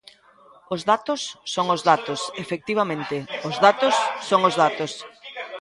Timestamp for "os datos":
0.73-1.21, 1.75-2.19, 3.47-3.93, 4.49-4.91